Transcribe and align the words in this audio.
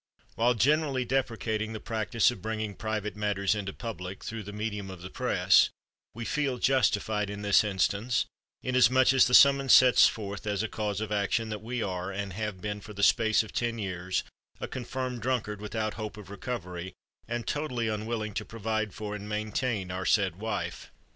While 0.33 0.55
generally 0.55 1.05
deprecating 1.05 1.73
the 1.73 1.79
practice 1.79 2.31
of 2.31 2.41
bringing 2.41 2.73
private 2.73 3.15
matters 3.15 3.53
into 3.53 3.71
public 3.71 4.23
through 4.23 4.41
the 4.41 4.51
medium 4.51 4.89
of 4.89 5.03
the 5.03 5.11
press, 5.11 5.69
we 6.15 6.25
feel 6.25 6.57
justified 6.57 7.29
in 7.29 7.43
this 7.43 7.63
instance, 7.63 8.25
inasmuch 8.63 9.13
as 9.13 9.27
the 9.27 9.35
summons 9.35 9.73
sets 9.73 10.07
forth, 10.07 10.47
as 10.47 10.63
a 10.63 10.67
cause 10.67 11.01
of 11.01 11.11
action, 11.11 11.49
that 11.49 11.61
we 11.61 11.83
are, 11.83 12.11
and 12.11 12.33
have 12.33 12.61
been, 12.61 12.81
for 12.81 12.93
the 12.93 13.03
space 13.03 13.43
of 13.43 13.53
ten 13.53 13.77
years, 13.77 14.23
a 14.59 14.67
confirmed 14.67 15.21
drunkard 15.21 15.61
without 15.61 15.93
hope 15.93 16.17
of 16.17 16.31
recovery, 16.31 16.93
and 17.27 17.45
totally 17.45 17.87
unwilling 17.87 18.33
to 18.33 18.43
provide 18.43 18.95
for 18.95 19.15
and 19.15 19.29
maintain 19.29 19.91
our 19.91 20.07
said 20.07 20.37
wife. 20.37 20.89